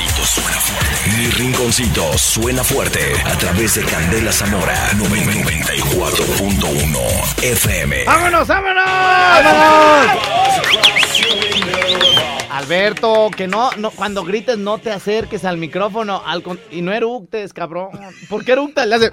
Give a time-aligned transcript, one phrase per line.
[0.00, 1.10] Rinconcito suena fuerte.
[1.18, 8.04] Mi rinconcito suena fuerte a través de Candela Zamora 94.1 FM.
[8.06, 8.84] ¡Vámonos, vámonos!
[8.86, 10.16] ¡Vámonos!
[12.50, 16.94] Alberto, que no, no, cuando grites no te acerques al micrófono al con- y no
[16.94, 17.90] eructes, cabrón.
[18.30, 18.86] ¿Por qué eructas?
[18.86, 19.10] Le hace...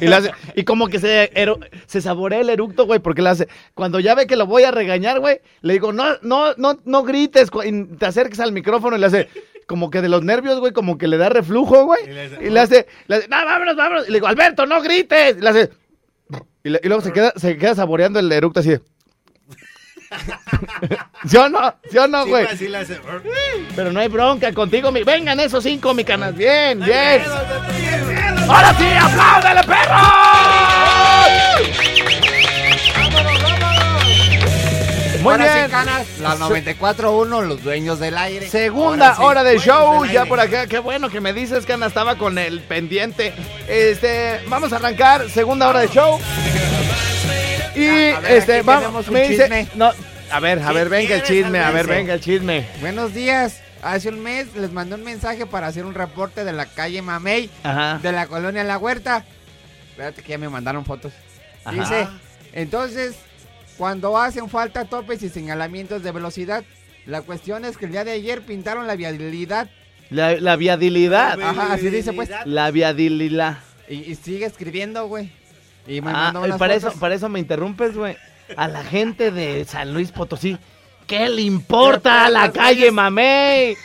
[0.00, 3.28] Y, le hace- y como que se, eru- se saborea el eructo, güey, porque le
[3.30, 3.48] hace...
[3.74, 7.02] Cuando ya ve que lo voy a regañar, güey, le digo, no, no, no, no
[7.02, 9.28] grites, cu- y te acerques al micrófono y le hace...
[9.72, 12.02] Como que de los nervios, güey, como que le da reflujo, güey.
[12.42, 14.06] Y le hace, le hace, no, vámonos, vámonos.
[14.06, 15.38] Y le digo, Alberto, no grites.
[15.38, 15.70] Y le hace,
[16.62, 18.82] y, le- y luego se queda, se queda saboreando el eructo así de...
[21.26, 21.74] ¿Sí o no?
[21.90, 22.44] ¿Sí o no, güey?
[22.44, 23.00] pues, sí hace-
[23.74, 24.92] Pero no hay bronca contigo.
[24.92, 25.04] Mi...
[25.04, 26.36] Vengan esos cinco, mi canas.
[26.36, 27.22] Bien, bien.
[28.46, 28.84] ¡Ahora sí!
[29.00, 30.31] ¡Apláudele, perro!
[35.22, 35.50] Muy bien.
[35.64, 38.48] sí, canas, la 94.1, los dueños del aire.
[38.48, 40.66] Segunda sí, hora de show, ya por acá.
[40.66, 43.32] Qué bueno que me dices que Ana estaba con el pendiente.
[43.68, 46.18] Este, vamos a arrancar segunda hora de show.
[47.74, 49.90] Y A ver, este, vamos, me dice, no,
[50.30, 52.66] a ver, a ver, venga el chisme, a ver, venga el chisme.
[52.80, 53.60] Buenos días.
[53.82, 57.50] Hace un mes les mandé un mensaje para hacer un reporte de la calle Mamey,
[57.64, 57.98] Ajá.
[58.00, 59.24] de la colonia La Huerta.
[59.90, 61.12] Espérate que ya me mandaron fotos.
[61.64, 61.76] Ajá.
[61.76, 62.08] Dice,
[62.52, 63.16] entonces,
[63.78, 66.64] cuando hacen falta topes y señalamientos de velocidad,
[67.06, 69.68] la cuestión es que el día de ayer pintaron la vialidad.
[70.10, 71.40] La, la viabilidad.
[71.40, 72.30] Ajá, así dice pues.
[72.44, 73.58] La viabilidad.
[73.88, 75.32] Y, y sigue escribiendo, güey.
[75.86, 77.00] Y me Ah, mandó unas para eso, fotos.
[77.00, 78.16] para eso me interrumpes, güey.
[78.56, 80.58] A la gente de San Luis Potosí,
[81.06, 83.76] ¿qué le importa a la calle Mamey?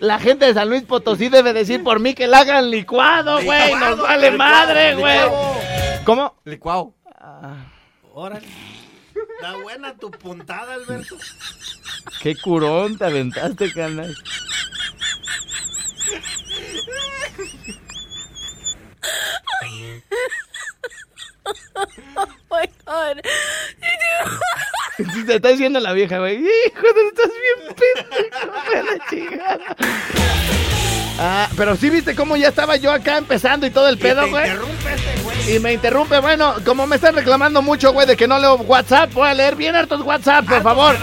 [0.00, 3.74] La gente de San Luis Potosí debe decir por mí que la hagan licuado, güey.
[3.74, 5.18] Nos vale madre, güey.
[6.04, 6.34] ¿Cómo?
[6.44, 6.92] Licuado.
[8.12, 8.46] Órale.
[9.36, 11.16] Está buena tu puntada, Alberto.
[12.22, 14.16] Qué curón te aventaste, canal.
[21.74, 23.20] Oh my god.
[25.26, 26.36] Te está diciendo la vieja, güey.
[26.36, 28.46] Hijo, estás bien pendejo,
[28.84, 29.76] la chingada.
[31.18, 34.44] Ah, pero sí viste cómo ya estaba yo acá empezando y todo el pedo, güey.
[34.50, 35.56] este güey.
[35.56, 39.12] Y me interrumpe, bueno, como me están reclamando mucho, güey, de que no leo WhatsApp,
[39.14, 40.96] voy a leer bien hartos WhatsApp, por favor.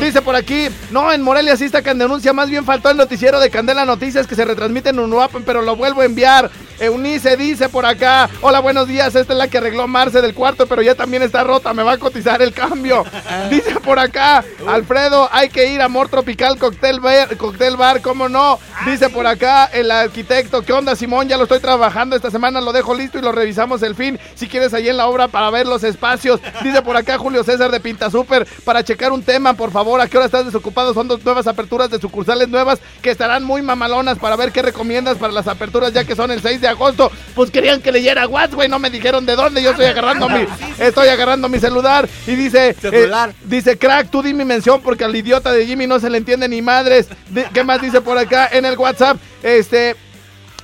[0.00, 3.40] Dice por aquí, no, en Morelia sí está en denuncia, más bien faltó el noticiero
[3.40, 6.50] de Candela Noticias que se retransmite en Unuapan, pero lo vuelvo a enviar.
[6.80, 10.66] Eunice dice por acá, hola, buenos días, esta es la que arregló Marce del cuarto,
[10.66, 13.04] pero ya también está rota, me va a cotizar el cambio.
[13.50, 18.28] Dice por acá, Alfredo, hay que ir a Amor Tropical Cocktail Bar, Cocktail Bar, ¿cómo
[18.28, 18.58] no?
[18.84, 21.28] Dice por acá el arquitecto, ¿qué onda Simón?
[21.28, 24.18] Ya lo estoy trabajando esta semana, lo dejo listo y lo revisamos el fin.
[24.34, 26.40] Si quieres ahí en la obra para ver los espacios.
[26.62, 30.06] Dice por acá Julio César de Pinta Super, para checar un tema, por favor, ¿a
[30.06, 30.94] qué hora estás desocupado?
[30.94, 35.18] Son dos nuevas aperturas de sucursales nuevas que estarán muy mamalonas para ver qué recomiendas
[35.18, 37.10] para las aperturas ya que son el 6 de agosto.
[37.34, 40.46] Pues querían que leyera WhatsApp, güey, no me dijeron de dónde, yo estoy agarrando mi,
[40.78, 43.30] estoy agarrando mi celular y dice, Celular.
[43.30, 46.18] eh, dice, crack, tú di mi mención porque al idiota de Jimmy no se le
[46.18, 47.08] entiende ni madres.
[47.52, 49.18] ¿Qué más dice por acá en el WhatsApp?
[49.42, 49.96] Este,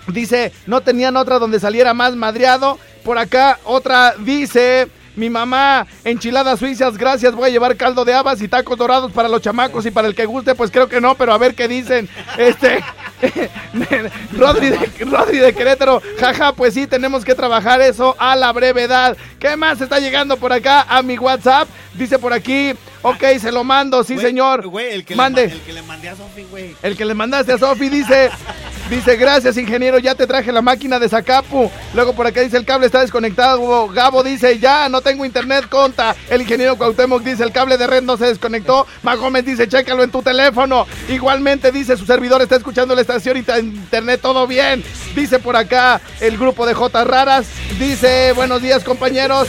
[0.09, 2.78] Dice, no tenían otra donde saliera más madreado.
[3.04, 8.41] Por acá otra dice, mi mamá, enchiladas suizas, gracias, voy a llevar caldo de habas
[8.42, 11.15] y tacos dorados para los chamacos y para el que guste, pues creo que no,
[11.15, 12.09] pero a ver qué dicen.
[12.38, 12.82] Este,
[14.33, 19.17] Rodri de, Rodri de Querétaro, jaja, pues sí, tenemos que trabajar eso a la brevedad.
[19.39, 21.69] ¿Qué más está llegando por acá a mi WhatsApp?
[21.95, 24.67] Dice por aquí, ok, se lo mando, sí Güey, señor.
[24.67, 25.47] Güey, el que, Mande.
[25.47, 26.77] Le, el que le mandé a Sofi, güey.
[26.83, 28.31] El que le mandaste a Sofi dice,
[28.91, 31.71] dice, gracias ingeniero, ya te traje la máquina de Zacapu.
[31.95, 33.89] Luego por acá dice, el cable está desconectado.
[33.89, 36.17] Gabo dice, ya, no tengo internet, conta.
[36.28, 38.87] El ingeniero Cuauhtémoc dice, el cable de red no se desconectó.
[39.03, 40.87] Magomes dice, chécalo en tu teléfono.
[41.09, 44.83] Igualmente dice, su servidor está escuchando la estación y ta- internet, todo bien.
[45.15, 47.47] Dice por acá el grupo de J Raras.
[47.78, 49.49] Dice, buenos días compañeros.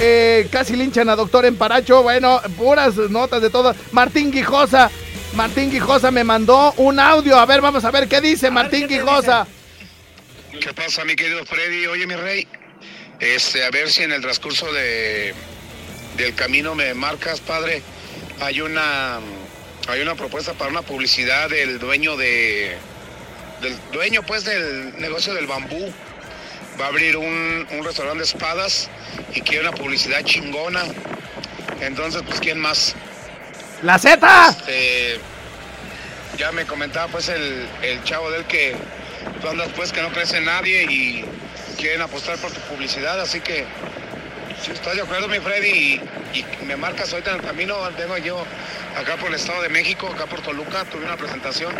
[0.00, 2.02] Eh, casi linchan a doctor Emparacho.
[2.02, 3.74] Bueno, puras notas de todo.
[3.92, 4.90] Martín Guijosa.
[5.34, 7.38] Martín Guijosa me mandó un audio.
[7.38, 9.46] A ver, vamos a ver qué dice Martín Guijosa.
[10.60, 11.86] ¿Qué pasa, mi querido Freddy?
[11.86, 12.46] Oye, mi rey,
[13.20, 15.34] este, a ver si en el transcurso de,
[16.16, 17.82] del camino me marcas, padre.
[18.40, 19.18] Hay una,
[19.88, 22.76] hay una propuesta para una publicidad del dueño de
[23.62, 25.92] del dueño pues del negocio del bambú.
[26.80, 28.88] Va a abrir un, un restaurante de espadas
[29.34, 30.82] y quiere una publicidad chingona.
[31.80, 32.94] Entonces, pues, ¿quién más?
[33.82, 34.48] ¡La Z!
[34.48, 35.20] Este,
[36.38, 38.74] ya me comentaba pues el, el chavo del que
[39.40, 41.24] tú andas pues que no crece nadie y
[41.76, 43.64] quieren apostar por tu publicidad, así que
[44.62, 46.00] si estás de acuerdo mi Freddy y,
[46.38, 48.44] y me marcas ahorita en el camino, vengo yo
[48.96, 51.74] acá por el Estado de México, acá por Toluca, tuve una presentación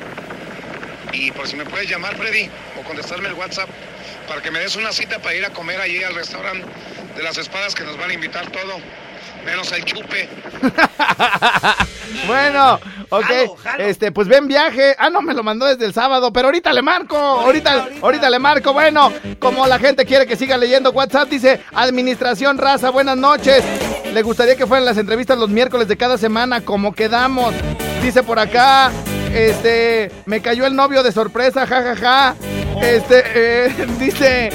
[1.12, 2.48] y por si me puedes llamar Freddy
[2.78, 3.68] o contestarme el WhatsApp
[4.28, 6.66] para que me des una cita para ir a comer allí al restaurante
[7.16, 8.78] de las espadas que nos van a invitar todo,
[9.44, 10.28] menos el chupe.
[12.26, 12.78] Bueno,
[13.08, 13.24] ok.
[13.24, 13.84] Jalo, jalo.
[13.84, 14.94] Este, pues ven viaje.
[14.98, 17.16] Ah, no, me lo mandó desde el sábado, pero ahorita le marco.
[17.16, 18.30] Ahorita, ahorita, ahorita.
[18.30, 18.72] le marco.
[18.72, 23.64] Bueno, como la gente quiere que siga leyendo WhatsApp, dice Administración Raza, buenas noches.
[24.12, 27.54] Le gustaría que fueran las entrevistas los miércoles de cada semana, como quedamos.
[28.02, 28.92] Dice por acá,
[29.32, 32.34] este, me cayó el novio de sorpresa, jajaja.
[32.82, 34.50] Este, eh, dice,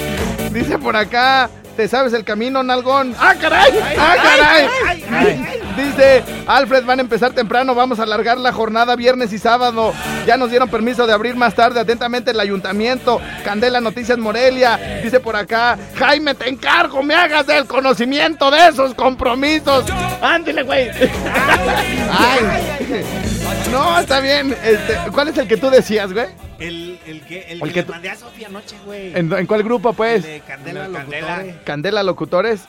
[0.52, 3.14] dice por acá, ¿te sabes el camino, Nalgón?
[3.18, 3.72] ¡Ah, caray!
[3.98, 4.68] ¡Ah, caray!
[4.86, 5.58] Ay, ay, ay.
[5.78, 9.92] Dice, Alfred, van a empezar temprano, vamos a alargar la jornada viernes y sábado.
[10.26, 13.20] Ya nos dieron permiso de abrir más tarde, atentamente el ayuntamiento.
[13.44, 15.00] Candela Noticias Morelia.
[15.04, 19.84] Dice por acá, Jaime, te encargo, me hagas del conocimiento de esos compromisos.
[20.20, 20.90] Ándale, güey.
[22.10, 23.27] Ay.
[23.70, 24.56] No, está bien.
[24.64, 26.26] Este, ¿Cuál es el que tú decías, güey?
[26.58, 29.16] El, el que, el, El que que tú- mandé a Sofía anoche, güey.
[29.16, 30.24] ¿En, en cuál grupo, pues?
[30.24, 31.24] El de Candela, El de Locutores.
[31.26, 31.64] Candela.
[31.64, 32.60] Candela Locutores.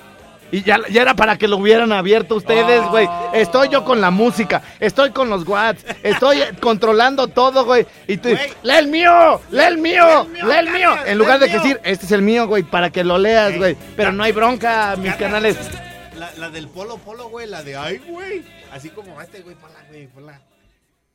[0.52, 3.08] Y ya, ya era para que lo hubieran abierto ustedes, güey.
[3.34, 7.86] Estoy yo con la música, estoy con los watts, estoy controlando todo, güey.
[8.08, 8.50] Y tú, Güey.
[8.64, 12.12] lee el mío, lee el mío, Lee el mío, En lugar de decir, este es
[12.12, 13.78] el mío, güey, para que lo leas, Ey, güey.
[13.96, 14.16] Pero ya.
[14.16, 15.56] no hay bronca, mis canales.
[16.18, 18.42] La, la del polo polo, güey, la de ay, güey.
[18.74, 20.42] Así como este, güey, ponla, güey, ponla.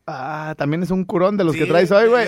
[0.06, 2.26] Ah, también es un curón de los Sí, que traes hoy, güey.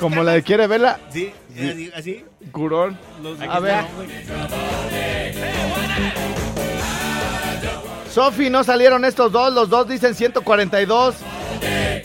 [0.00, 2.24] Como la de quiere verla, Sí, así, así.
[2.50, 2.96] curón.
[3.22, 3.84] Los A ver.
[8.10, 11.14] Sofi, no salieron estos dos, los dos dicen 142.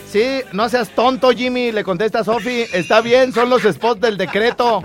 [0.05, 2.65] Sí, no seas tonto, Jimmy, le contesta Sofi.
[2.73, 4.81] Está bien, son los spots del decreto.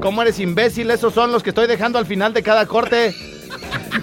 [0.00, 0.90] ¿Cómo eres imbécil?
[0.90, 3.14] Esos son los que estoy dejando al final de cada corte.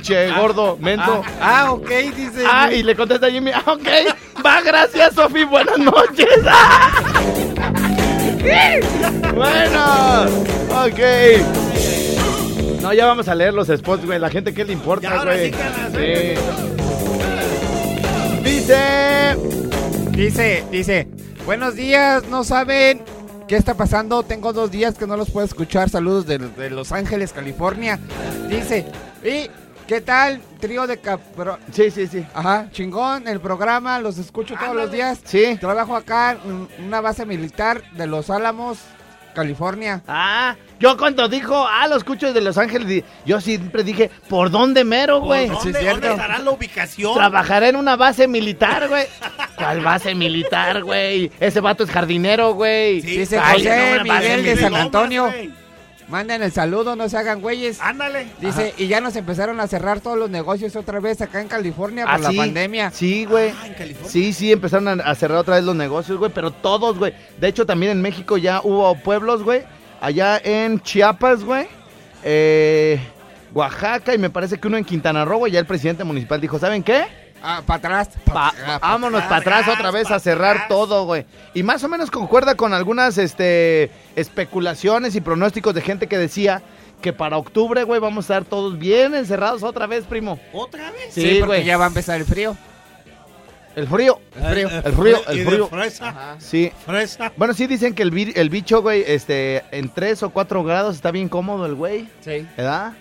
[0.02, 1.24] Che, gordo, mento.
[1.42, 2.44] Ah, ok, dice.
[2.48, 3.88] Ah, y le contesta Jimmy, ah, ok,
[4.46, 6.28] va, gracias, Sofi, buenas noches.
[9.34, 10.26] Bueno,
[10.70, 11.00] ok.
[12.82, 14.20] No, ya vamos a leer los spots, güey.
[14.20, 15.52] La gente, ¿qué le importa, Ya, ahora güey?
[15.52, 16.34] Sí.
[18.44, 19.38] Dice...
[20.12, 21.08] Dice, dice,
[21.46, 23.02] buenos días, no saben
[23.48, 26.92] qué está pasando, tengo dos días que no los puedo escuchar, saludos de, de Los
[26.92, 28.00] Ángeles, California.
[28.48, 28.86] Dice,
[29.24, 29.50] ¿y
[29.88, 31.58] qué tal, trío de capro...
[31.72, 32.26] Sí, sí, sí.
[32.34, 35.20] Ajá, chingón, el programa, los escucho todos los días.
[35.26, 35.58] Sí.
[35.60, 38.80] Trabajo acá en una base militar de Los Álamos,
[39.36, 40.02] California.
[40.08, 44.52] Ah, yo cuando dijo, ah, los escucho de Los Ángeles, di- yo siempre dije, ¿por
[44.52, 45.48] dónde mero, ¿Por güey?
[45.48, 46.08] Sí, ¿Dónde, es cierto.
[46.08, 47.14] ¿Dónde estará la ubicación?
[47.16, 49.06] Trabajaré en una base militar, güey.
[49.58, 51.32] ¿Cuál base militar, güey?
[51.40, 53.02] Ese vato es jardinero, güey.
[53.02, 55.26] Sí, Dice ay, José no, una base Miguel de San Antonio.
[55.26, 55.63] güey.
[56.10, 57.80] Manden el saludo, no se hagan güeyes.
[57.82, 58.28] Ándale.
[58.40, 62.06] Dice, y ya nos empezaron a cerrar todos los negocios otra vez acá en California
[62.06, 62.38] por Ah, la sí.
[62.38, 62.92] pandemia.
[62.92, 63.50] Sí, güey.
[63.62, 64.12] Ah, en California.
[64.12, 67.14] Sí, sí, empezaron a, a cerrar otra vez los negocios, güey, pero todos, güey.
[67.40, 69.64] De hecho, también en México ya hubo pueblos, güey.
[70.02, 71.68] Allá en Chiapas, güey.
[72.24, 73.00] Eh,
[73.54, 75.52] Oaxaca y me parece que uno en Quintana Roo, güey.
[75.52, 77.06] Ya el presidente municipal dijo, ¿saben qué?
[77.46, 78.10] Ah, para atrás.
[78.26, 80.70] Pa- Ah, pa- vámonos para atrás otra vez a cerrar atrás.
[80.70, 81.26] todo, güey.
[81.54, 86.62] Y más o menos concuerda con algunas este, especulaciones y pronósticos de gente que decía
[87.02, 90.40] que para octubre, güey, vamos a estar todos bien encerrados otra vez, primo.
[90.54, 91.14] ¿Otra vez?
[91.14, 91.66] Sí, Sí, porque güey.
[91.66, 92.56] ya va a empezar el frío.
[93.76, 95.68] El frío, el frío, Eh, el frío, el de frío.
[95.68, 96.36] Fresa.
[96.38, 96.72] Sí.
[96.86, 97.32] Fresa.
[97.36, 100.96] Bueno, sí dicen que el, vi- el bicho, güey, este, en 3 o 4 grados
[100.96, 102.48] está bien cómodo el güey, Sí.
[102.56, 102.94] ¿verdad?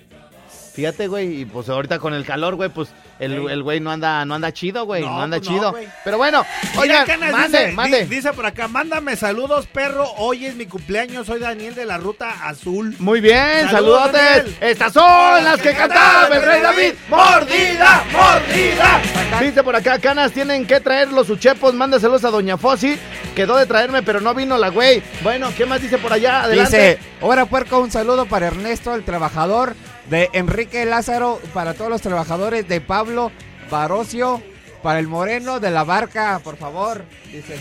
[0.73, 2.89] Fíjate, güey, y pues ahorita con el calor, güey, pues
[3.23, 5.75] el el güey no anda, no anda chido, güey, no, No, anda pues no, chido.
[6.05, 8.05] Pero bueno, Mira, oigan, Canas, mande, dice, mande.
[8.07, 10.05] di- dice por acá, mándame saludos, perro.
[10.19, 12.95] Hoy es mi cumpleaños, soy Daniel de la Ruta Azul.
[12.99, 14.57] Muy bien, Saludos, saludotes.
[14.61, 16.93] Estas son las que cantaba el rey David.
[17.09, 18.05] ¡Mordida!
[18.13, 19.01] ¡Mordida!
[19.41, 21.75] Dice por acá, canas, tienen que traer los uchepos.
[21.75, 22.99] Mándaselos a Doña Fossi.
[23.35, 25.03] Quedó de traerme, pero no vino la güey.
[25.23, 26.43] Bueno, ¿qué más dice por allá?
[26.43, 26.77] Adelante.
[26.77, 29.75] Dice, ahora puerco, un saludo para Ernesto, el trabajador,
[30.11, 33.31] de Enrique Lázaro, para todos los trabajadores de Pablo
[33.71, 34.43] Barocio,
[34.83, 37.05] para el Moreno de la Barca, por favor.
[37.27, 37.57] Dice,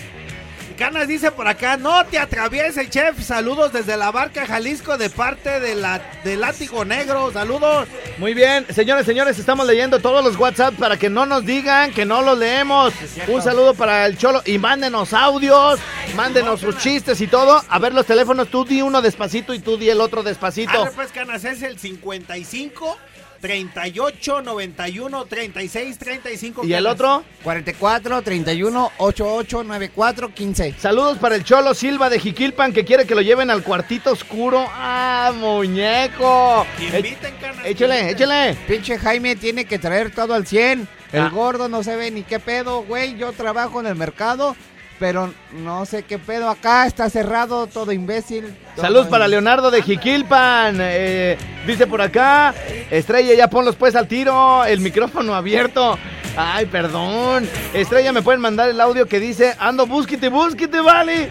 [0.81, 3.23] Canas dice por acá, no te atraviese, chef.
[3.23, 7.31] Saludos desde la barca Jalisco de parte de la, del látigo negro.
[7.31, 7.87] Saludos.
[8.17, 12.03] Muy bien, señores, señores, estamos leyendo todos los WhatsApp para que no nos digan que
[12.03, 12.95] no los leemos.
[13.27, 15.79] Un saludo para el Cholo y mándenos audios,
[16.15, 17.61] mándenos sus chistes y todo.
[17.69, 20.83] A ver los teléfonos, tú di uno despacito y tú di el otro despacito.
[20.83, 22.97] Ah, pues, Canas, es el 55
[23.41, 26.65] 38 91 36 35.
[26.65, 27.23] ¿Y el otro?
[27.43, 30.75] 44 31 88 94 15.
[30.77, 34.65] Saludos para el Cholo Silva de Jiquilpan que quiere que lo lleven al cuartito oscuro.
[34.69, 36.65] ¡Ah, muñeco!
[36.79, 37.33] Inviten.
[37.65, 38.55] Échale, échale.
[38.67, 40.87] Pinche Jaime tiene que traer todo al 100.
[41.11, 41.29] El Ah.
[41.29, 43.17] gordo no se ve ni qué pedo, güey.
[43.17, 44.55] Yo trabajo en el mercado,
[44.99, 46.49] pero no sé qué pedo.
[46.49, 48.55] Acá está cerrado, todo imbécil.
[48.75, 50.77] todo Saludos para Leonardo de Jiquilpan.
[50.79, 52.53] Eh, dice por acá,
[52.89, 54.65] Estrella, ya ponlos pues al tiro.
[54.65, 55.97] El micrófono abierto.
[56.37, 57.47] Ay, perdón.
[57.73, 61.29] Estrella, me pueden mandar el audio que dice, ando, búsquete, búsquete, vale.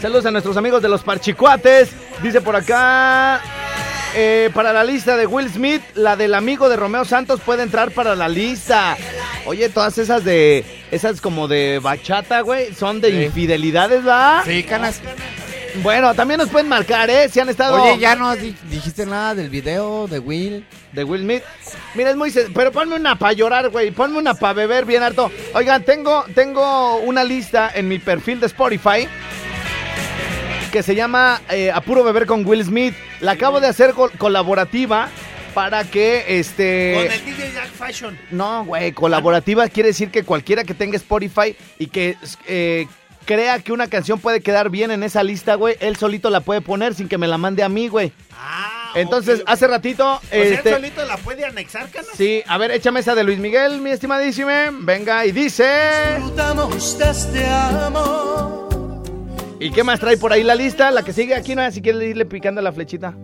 [0.00, 1.90] Saludos a nuestros amigos de los Parchicuates.
[2.22, 3.40] Dice por acá,
[4.14, 7.90] eh, para la lista de Will Smith, la del amigo de Romeo Santos puede entrar
[7.90, 8.96] para la lista.
[9.46, 13.22] Oye, todas esas de, esas como de bachata, güey, son de Sí.
[13.24, 14.42] infidelidades, ¿va?
[14.44, 15.00] Sí, canas.
[15.82, 17.28] Bueno, también nos pueden marcar, ¿eh?
[17.28, 20.64] Si han estado Oye, ya no di- dijiste nada del video de Will.
[20.92, 21.42] de Will Smith.
[21.94, 22.30] Mira, es muy...
[22.54, 23.90] Pero ponme una para llorar, güey.
[23.90, 25.30] Ponme una para beber bien harto.
[25.52, 29.08] Oigan, tengo, tengo una lista en mi perfil de Spotify
[30.70, 32.94] que se llama eh, A Puro Beber con Will Smith.
[33.20, 35.08] La acabo de hacer col- colaborativa
[35.54, 36.94] para que, este...
[36.94, 38.18] Con el DJ Jack Fashion.
[38.32, 42.16] No, güey, colaborativa quiere decir que cualquiera que tenga Spotify y que
[42.48, 42.86] eh,
[43.24, 46.60] crea que una canción puede quedar bien en esa lista, güey, él solito la puede
[46.60, 48.12] poner sin que me la mande a mí, güey.
[48.32, 49.50] Ah, Entonces, ok, ok.
[49.50, 50.16] hace ratito...
[50.16, 52.10] O sea, él este, solito la puede anexar, Canas.
[52.16, 54.50] Sí, a ver, échame esa de Luis Miguel, mi estimadísimo.
[54.80, 56.18] Venga, y dice...
[59.60, 60.90] ¿Y qué más trae por ahí la lista?
[60.90, 61.70] La que sigue aquí, ¿no?
[61.70, 63.14] Si quiere irle picando la flechita.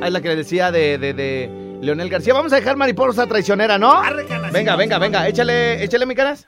[0.00, 2.34] Ah, es la que le decía de, de, de Leonel García.
[2.34, 3.90] Vamos a dejar mariposa traicionera, ¿no?
[3.92, 6.46] Arre, Canas, Venga, venga, venga, échale, échale mi caras.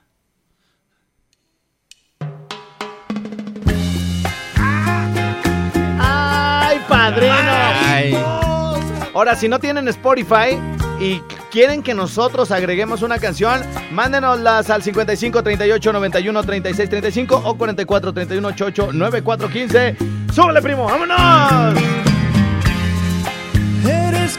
[6.88, 8.76] ¡Ay, padrino!
[9.14, 10.58] Ahora, si no tienen Spotify
[11.00, 13.62] y quieren que nosotros agreguemos una canción,
[13.92, 19.96] mándenoslas al 55 38 91 36 35 o 44 31 88 94 15.
[20.34, 20.84] ¡Súbele, primo!
[20.86, 21.82] ¡Vámonos!
[23.88, 24.36] Eres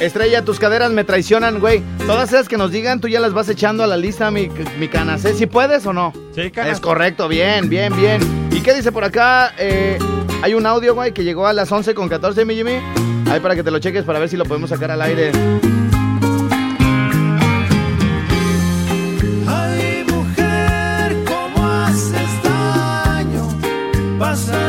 [0.00, 1.82] Estrella, tus caderas me traicionan, güey.
[2.06, 4.48] Todas esas que nos digan, tú ya las vas echando a la lista, mi,
[4.78, 5.24] mi canas.
[5.24, 5.32] ¿eh?
[5.34, 6.12] ¿Si puedes o no?
[6.34, 6.74] Sí, canas.
[6.74, 8.20] Es correcto, bien, bien, bien.
[8.52, 9.54] ¿Y qué dice por acá?
[9.58, 9.98] Eh,
[10.42, 12.78] hay un audio, güey, que llegó a las 11 con 14, mi Jimmy.
[13.30, 15.32] Ahí para que te lo cheques para ver si lo podemos sacar al aire.
[19.48, 23.48] Ay, mujer, cómo haces daño.
[24.18, 24.65] Pasan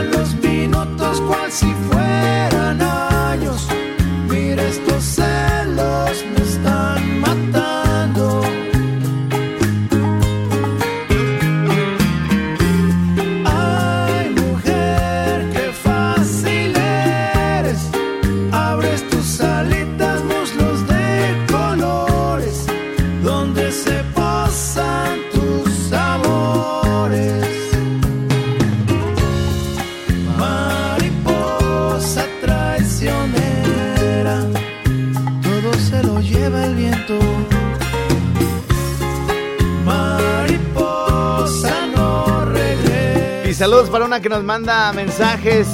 [43.77, 45.67] saludos para una que nos manda mensajes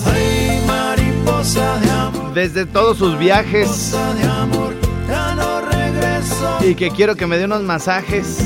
[2.34, 3.96] desde todos sus viajes
[6.62, 8.40] y que quiero que me dé unos masajes.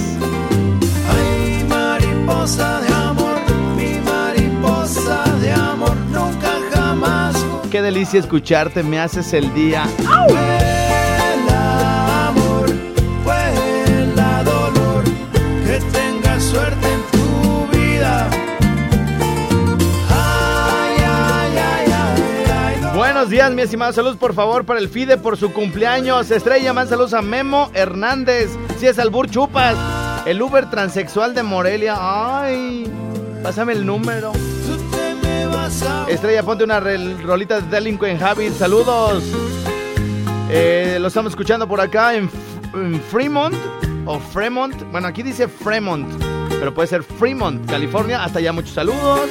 [1.10, 3.40] Ay, mariposa de amor,
[3.76, 7.36] mi mariposa de amor, nunca jamás
[7.72, 9.88] Qué delicia escucharte, me haces el día.
[10.28, 10.67] vuela
[23.38, 23.94] días, mi estimado.
[23.94, 26.32] Saludos, por favor, para el FIDE por su cumpleaños.
[26.32, 28.50] Estrella, más saludos a Memo Hernández.
[28.80, 29.76] Si es Albur Chupas.
[30.26, 31.98] El Uber transexual de Morelia.
[32.00, 32.92] Ay,
[33.44, 34.32] pásame el número.
[36.08, 38.54] Estrella, ponte una rolita de Delinquent Habit.
[38.54, 39.24] Saludos.
[40.50, 42.32] Eh, lo estamos escuchando por acá en,
[42.74, 43.56] en Fremont.
[44.08, 44.82] O Fremont.
[44.92, 46.10] Bueno, aquí dice Fremont.
[46.50, 48.24] Pero puede ser Fremont, California.
[48.24, 49.30] Hasta allá, muchos saludos.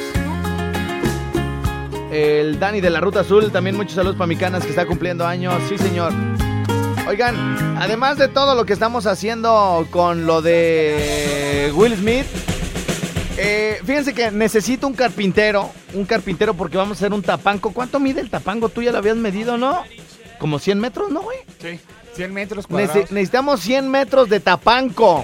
[2.11, 3.51] El Dani de la Ruta Azul.
[3.51, 5.53] También muchos saludos para mi canas que está cumpliendo años.
[5.69, 6.13] Sí, señor.
[7.07, 12.25] Oigan, además de todo lo que estamos haciendo con lo de Will Smith,
[13.37, 17.71] eh, fíjense que necesito un carpintero, un carpintero porque vamos a hacer un tapanco.
[17.71, 18.67] ¿Cuánto mide el tapanco?
[18.69, 19.83] Tú ya lo habías medido, ¿no?
[20.37, 21.37] Como 100 metros, ¿no, güey?
[21.61, 21.79] Sí.
[22.15, 23.11] 100 metros Nece- cuadrados.
[23.11, 25.23] necesitamos 100 metros de tapanco.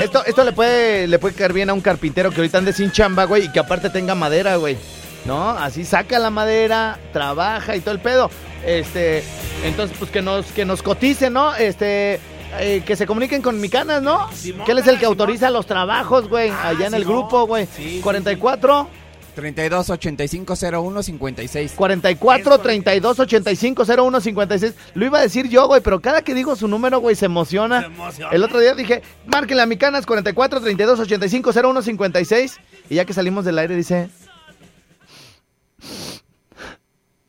[0.00, 2.90] Esto, esto le puede le puede caer bien a un carpintero que ahorita ande sin
[2.90, 4.76] chamba, güey, y que aparte tenga madera, güey.
[5.24, 5.50] ¿No?
[5.50, 8.30] Así saca la madera, trabaja y todo el pedo.
[8.66, 9.22] Este,
[9.64, 11.54] entonces pues que nos que nos coticen, ¿no?
[11.54, 12.18] Este,
[12.58, 14.30] eh, que se comuniquen con mi canas, ¿no?
[14.32, 15.12] Simón, que él es el que Simón.
[15.20, 17.18] autoriza los trabajos, güey, Ah, allá en el Simón.
[17.20, 17.66] grupo, güey.
[17.66, 18.88] Sí, sí, 44
[19.34, 21.72] 32 85 01 56.
[21.72, 24.74] 44 32 85 01 56.
[24.94, 27.80] Lo iba a decir yo, güey, pero cada que digo su número, güey, se emociona.
[27.80, 28.30] Se emociona.
[28.32, 32.60] El otro día dije, márquenle a mi canas 44 32 85 01 56.
[32.90, 34.10] Y ya que salimos del aire, dice.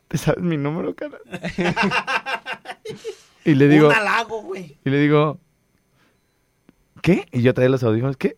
[0.07, 1.21] ¿Te sabes mi número, canas?
[3.45, 3.87] y le digo.
[3.87, 4.77] Un halago, güey.
[4.85, 5.39] Y le digo.
[7.01, 7.25] ¿Qué?
[7.31, 8.17] Y yo traía los audífonos.
[8.17, 8.37] ¿Qué?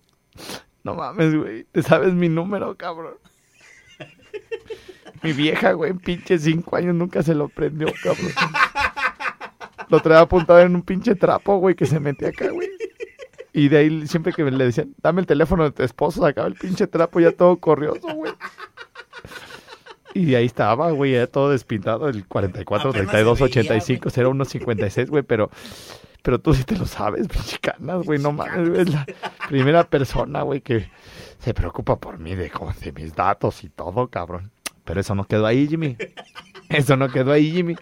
[0.84, 1.66] No mames, güey.
[1.66, 3.16] ¿Te sabes mi número, cabrón?
[5.24, 8.32] Mi vieja, güey, pinche cinco años nunca se lo prendió, cabrón.
[9.90, 12.70] Lo traía apuntado en un pinche trapo, güey, que se metía acá, güey.
[13.52, 16.56] Y de ahí siempre que le decían, dame el teléfono de tu esposo, sacaba el
[16.56, 18.34] pinche trapo ya todo corrioso, güey.
[20.16, 24.10] Y de ahí estaba, güey, ya todo despintado, el 44, Apenas 32, se veía, 85,
[24.16, 25.52] 01, 56, güey, pero...
[26.24, 29.06] Pero tú sí te lo sabes, pinche canas, güey, no mames, güey, es la
[29.48, 30.90] primera persona, güey, que
[31.38, 32.50] se preocupa por mí, de,
[32.82, 34.50] de mis datos y todo, cabrón.
[34.86, 35.98] Pero eso no quedó ahí, Jimmy.
[36.70, 37.76] Eso no quedó ahí, Jimmy.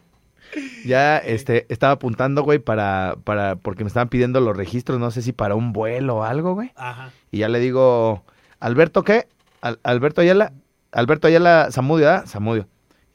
[0.86, 5.22] Ya, este, estaba apuntando, güey, para, para, porque me estaban pidiendo los registros, no sé
[5.22, 6.72] si para un vuelo o algo, güey.
[6.76, 7.12] Ajá.
[7.32, 8.26] Y ya le digo,
[8.60, 9.28] Alberto, ¿qué?
[9.62, 10.52] Al- Alberto Ayala,
[10.94, 12.24] Alberto Ayala Zamudio, ¿ah?
[12.28, 12.68] Zamudio.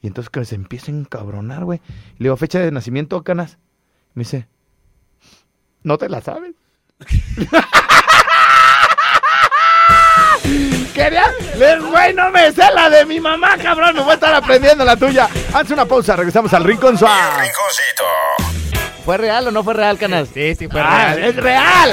[0.03, 1.81] Y entonces que se empieza a encabronar, güey.
[2.19, 3.59] Le digo, fecha de nacimiento, canas.
[4.15, 4.47] Me dice,
[5.83, 6.55] ¿no te la sabes?
[10.95, 11.31] Quería,
[11.91, 13.95] güey, no me sé la de mi mamá, cabrón.
[13.95, 15.29] Me voy a estar aprendiendo la tuya.
[15.53, 17.15] Haz una pausa, regresamos al Rincón Suave.
[17.43, 18.05] Rinconcito.
[19.05, 20.29] ¿Fue real o no fue real, canas?
[20.35, 21.25] Sí, sí, fue Ah, real.
[21.31, 21.91] ¡Es real!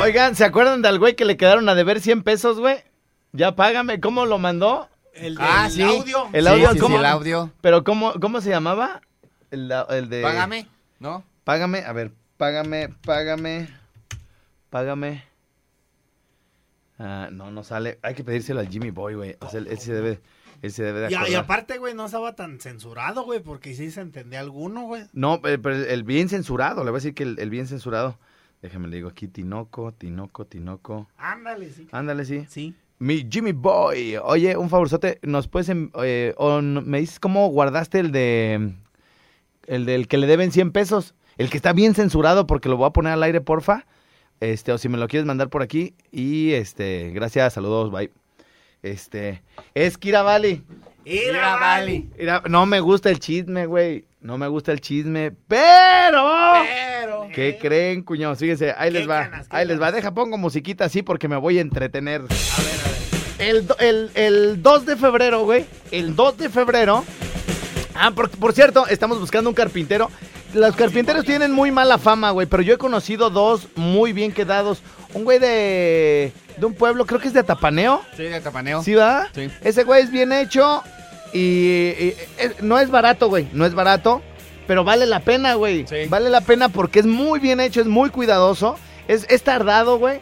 [0.00, 2.76] Oigan, ¿se acuerdan del güey que le quedaron a deber 100 pesos, güey?
[3.32, 4.00] Ya págame.
[4.00, 4.88] ¿Cómo lo mandó?
[5.14, 5.82] El del Ah, sí.
[5.82, 6.28] audio.
[6.32, 6.98] El audio, sí, sí, ¿cómo?
[6.98, 7.50] el audio.
[7.60, 9.00] Pero ¿cómo, cómo se llamaba?
[9.50, 10.22] El, el de...
[10.22, 10.66] Págame,
[10.98, 11.24] ¿no?
[11.44, 13.68] Págame, a ver, págame, págame,
[14.70, 15.22] págame.
[16.98, 17.98] Ah, no, no sale.
[18.02, 19.36] Hay que pedírselo al Jimmy Boy, güey.
[19.40, 20.20] O sea, él, él se debe,
[20.62, 23.90] él se debe de Y, y aparte, güey, no estaba tan censurado, güey, porque sí
[23.90, 25.04] se entendía alguno, güey.
[25.12, 28.18] No, pero el bien censurado, le voy a decir que el, el bien censurado.
[28.62, 31.06] Déjame le digo aquí, Tinoco, Tinoco, Tinoco.
[31.18, 31.86] Ándale, sí.
[31.92, 32.46] Ándale, sí.
[32.48, 32.74] Sí.
[33.04, 34.16] Mi Jimmy Boy.
[34.22, 38.72] Oye, un favorzote, ¿nos puedes, em- eh, me dices cómo guardaste el de,
[39.66, 41.14] el del que le deben 100 pesos?
[41.36, 43.84] El que está bien censurado porque lo voy a poner al aire, porfa.
[44.40, 45.94] Este, o si me lo quieres mandar por aquí.
[46.12, 48.10] Y este, gracias, saludos, bye.
[48.82, 49.42] Este,
[49.74, 50.62] es Kira Valley.
[51.04, 52.06] Mira, vale.
[52.18, 54.06] Mira, no me gusta el chisme, güey.
[54.22, 56.24] No me gusta el chisme, pero...
[56.64, 57.28] Pero.
[57.34, 58.38] ¿Qué creen, cuñados?
[58.38, 59.20] Fíjense, ahí les ¿Qué va.
[59.24, 59.86] ganas, ahí les va.
[59.90, 59.96] ganas?
[59.96, 62.22] Deja, pongo musiquita así porque me voy a entretener.
[62.22, 62.83] A ver.
[63.38, 65.66] El, el, el 2 de febrero, güey.
[65.90, 67.04] El 2 de febrero.
[67.94, 70.10] Ah, por, por cierto, estamos buscando un carpintero.
[70.52, 72.46] Los carpinteros tienen muy mala fama, güey.
[72.46, 74.82] Pero yo he conocido dos muy bien quedados.
[75.12, 76.32] Un güey de.
[76.56, 78.02] de un pueblo, creo que es de Atapaneo.
[78.16, 78.82] Sí, de tapaneo.
[78.82, 79.28] ¿Sí, va?
[79.34, 79.48] Sí.
[79.62, 80.82] Ese güey es bien hecho.
[81.32, 82.14] Y, y-
[82.60, 83.48] no es barato, güey.
[83.52, 84.22] No es barato.
[84.68, 85.86] Pero vale la pena, güey.
[85.88, 86.06] Sí.
[86.08, 88.76] Vale la pena porque es muy bien hecho, es muy cuidadoso.
[89.08, 90.20] Es, es tardado, güey.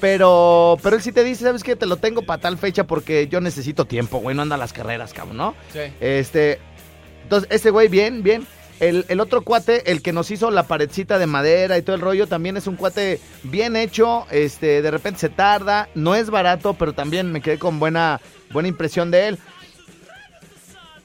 [0.00, 1.76] Pero, pero él sí te dice, ¿sabes qué?
[1.76, 4.36] Te lo tengo para tal fecha porque yo necesito tiempo, güey.
[4.36, 5.54] No anda las carreras, cabrón, ¿no?
[5.72, 5.80] Sí.
[6.00, 6.58] Este,
[7.22, 8.46] entonces, ese güey, bien, bien.
[8.80, 12.02] El, el otro cuate, el que nos hizo la paredcita de madera y todo el
[12.02, 14.26] rollo, también es un cuate bien hecho.
[14.30, 18.68] Este, de repente se tarda, no es barato, pero también me quedé con buena, buena
[18.68, 19.38] impresión de él.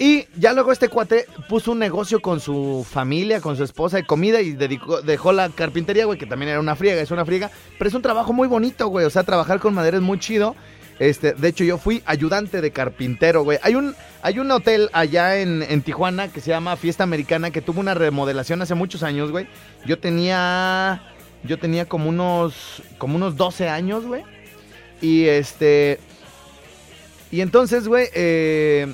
[0.02, 4.06] Y ya luego este cuate puso un negocio con su familia, con su esposa de
[4.06, 7.52] comida y dedicó, dejó la carpintería, güey, que también era una friega, es una friega.
[7.78, 9.06] Pero es un trabajo muy bonito, güey.
[9.06, 10.56] O sea, trabajar con madera es muy chido.
[11.00, 13.60] Este, de hecho, yo fui ayudante de carpintero, güey.
[13.62, 17.62] Hay un, hay un hotel allá en, en Tijuana que se llama Fiesta Americana que
[17.62, 19.48] tuvo una remodelación hace muchos años, güey.
[19.86, 21.04] Yo tenía.
[21.44, 22.84] Yo tenía como unos.
[22.98, 24.24] como unos 12 años, güey.
[25.02, 26.00] Y este.
[27.32, 28.94] Y entonces, güey, eh,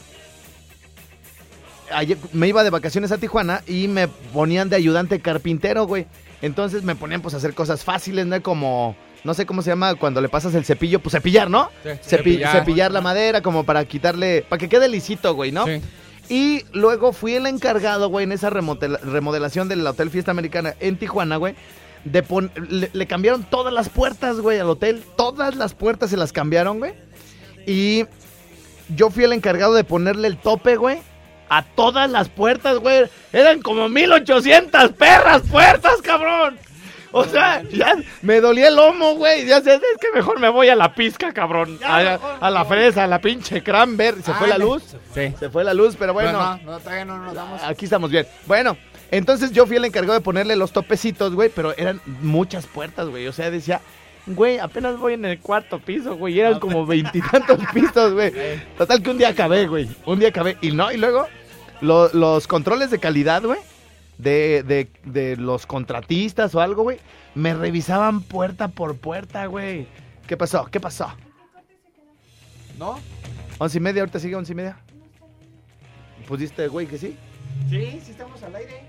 [1.93, 6.05] ayer me iba de vacaciones a Tijuana y me ponían de ayudante carpintero, güey.
[6.41, 8.41] Entonces me ponían pues a hacer cosas fáciles, ¿no?
[8.43, 11.69] Como, no sé cómo se llama cuando le pasas el cepillo, pues cepillar, ¿no?
[11.83, 12.51] Sí, Cepi- cepillar.
[12.59, 12.91] cepillar.
[12.91, 15.65] la madera como para quitarle, para que quede lisito, güey, ¿no?
[15.65, 15.81] Sí.
[16.27, 20.97] Y luego fui el encargado, güey, en esa remodela- remodelación del Hotel Fiesta Americana en
[20.97, 21.55] Tijuana, güey.
[22.03, 25.03] De pon- le, le cambiaron todas las puertas, güey, al hotel.
[25.17, 26.93] Todas las puertas se las cambiaron, güey.
[27.65, 28.05] Y
[28.95, 30.99] yo fui el encargado de ponerle el tope, güey.
[31.49, 33.05] A todas las puertas, güey.
[33.31, 36.57] Eran como 1800 perras puertas, cabrón.
[37.11, 39.45] O sea, ya me dolía el lomo, güey.
[39.45, 41.79] Ya sé, es que mejor me voy a la pizca, cabrón.
[41.81, 44.21] A, a la fresa, a la pinche cranberry.
[44.21, 44.83] Se fue la luz.
[45.13, 45.33] Sí.
[45.39, 46.33] Se fue la luz, pero bueno.
[46.33, 47.63] No, no, no, todavía no nos damos.
[47.63, 48.27] Aquí estamos bien.
[48.47, 48.75] Bueno,
[49.11, 53.27] entonces yo fui el encargado de ponerle los topecitos, güey, pero eran muchas puertas, güey.
[53.27, 53.79] O sea, decía,
[54.27, 56.39] güey, apenas voy en el cuarto piso, güey.
[56.39, 58.31] Eran como veintitantos pisos, güey.
[58.77, 59.89] Total que un día acabé, güey.
[60.05, 60.57] Un día acabé.
[60.61, 61.27] Y no, y luego
[61.81, 63.59] lo- los controles de calidad, güey.
[64.17, 66.99] De, de, de los contratistas o algo, güey.
[67.35, 69.87] Me revisaban puerta por puerta, güey.
[70.27, 70.65] ¿Qué pasó?
[70.71, 71.13] ¿Qué pasó?
[72.79, 72.99] ¿No?
[73.57, 74.01] ¿Once y media?
[74.01, 74.77] ¿Ahorita sigue once y media?
[76.27, 77.15] ¿Pusiste, güey, que sí?
[77.69, 78.81] Sí, sí estamos al aire.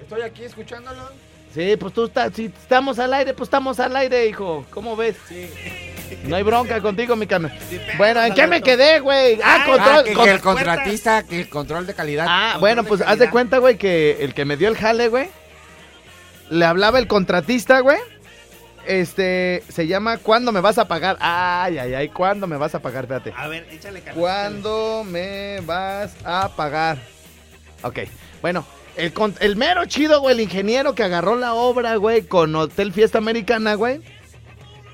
[0.00, 1.10] Estoy aquí escuchándolo.
[1.56, 4.66] Sí, pues tú estás, si estamos al aire, pues estamos al aire, hijo.
[4.68, 5.16] ¿Cómo ves?
[5.26, 5.48] Sí.
[6.24, 7.58] No hay bronca contigo, mi carnal.
[7.96, 9.40] Bueno, ¿en qué me quedé, güey?
[9.42, 9.96] Ah, Ay, control.
[10.00, 12.26] Ah, que, con- que el contratista, que el control de calidad.
[12.28, 13.24] Ah, bueno, de pues haz calidad.
[13.24, 15.28] de cuenta, güey, que el que me dio el jale, güey,
[16.50, 17.98] le hablaba el contratista, güey.
[18.86, 21.16] Este, se llama ¿Cuándo me vas a pagar?
[21.20, 23.04] Ay, ay, ay, ¿cuándo me vas a pagar?
[23.04, 23.32] Espérate.
[23.34, 24.20] A ver, échale carnal.
[24.20, 26.98] ¿Cuándo me vas a pagar?
[27.82, 28.00] Ok,
[28.42, 28.64] bueno,
[28.96, 32.92] el, con- el mero chido, güey, el ingeniero que agarró la obra, güey, con Hotel
[32.92, 34.00] Fiesta Americana, güey,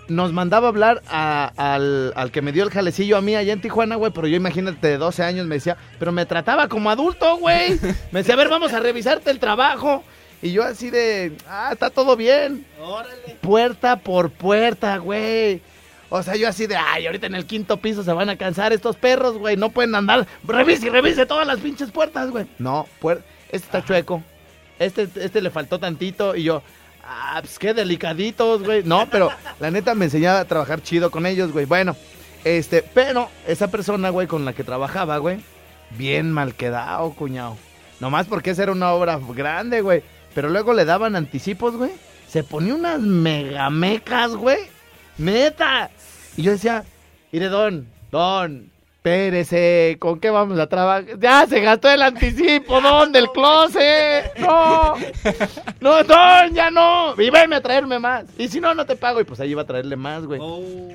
[0.08, 3.52] nos mandaba a hablar a- al, al que me dio el jalecillo a mí allá
[3.52, 6.90] en Tijuana, güey, pero yo imagínate de 12 años me decía, pero me trataba como
[6.90, 7.78] adulto, güey.
[8.10, 10.02] Me decía, a ver, vamos a revisarte el trabajo.
[10.42, 13.36] Y yo así de, ah, está todo bien Órale.
[13.40, 15.62] puerta por puerta, güey.
[16.10, 18.72] O sea, yo así de, ay, ahorita en el quinto piso se van a cansar
[18.72, 19.56] estos perros, güey.
[19.56, 20.26] No pueden andar.
[20.46, 22.46] Revise y revise todas las pinches puertas, güey.
[22.58, 24.22] No, puer- este está chueco.
[24.78, 26.34] Este, este le faltó tantito.
[26.34, 26.62] Y yo,
[27.04, 28.82] ah, pues qué delicaditos, güey.
[28.82, 31.66] No, pero la neta me enseñaba a trabajar chido con ellos, güey.
[31.66, 31.94] Bueno,
[32.44, 35.40] este, pero esa persona, güey, con la que trabajaba, güey,
[35.90, 37.56] bien mal quedado, cuñado.
[38.00, 40.02] Nomás porque esa era una obra grande, güey.
[40.34, 41.92] Pero luego le daban anticipos, güey.
[42.26, 44.58] Se ponía unas megamecas, güey.
[45.18, 45.90] Neta.
[46.36, 46.84] Y yo decía,
[47.30, 48.71] mire, don, don,
[49.12, 51.18] espérese, ¿con qué vamos a trabajar?
[51.18, 54.32] Ya se gastó el anticipo, don, del closet.
[54.38, 54.94] No,
[55.80, 57.20] no, don, ya no.
[57.20, 58.26] Y venme a traerme más.
[58.38, 59.20] Y si no, no te pago.
[59.20, 60.38] Y pues ahí iba a traerle más, güey.
[60.40, 60.88] Oh.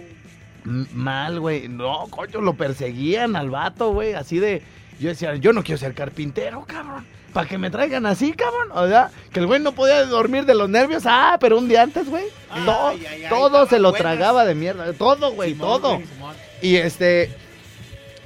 [0.64, 1.68] Mal, güey.
[1.68, 4.14] No, coño, lo perseguían al vato, güey.
[4.14, 4.62] Así de.
[5.02, 7.06] Yo decía, yo no quiero ser carpintero, cabrón.
[7.34, 8.70] Para que me traigan así, cabrón.
[8.74, 11.04] O sea, que el güey no podía dormir de los nervios.
[11.06, 12.24] Ah, pero un día antes, güey.
[12.50, 14.02] Ay, to- ay, ay, todo se lo buenas.
[14.02, 14.94] tragaba de mierda.
[14.94, 15.98] Todo, güey, todo.
[15.98, 16.36] Simón.
[16.62, 17.30] Y este.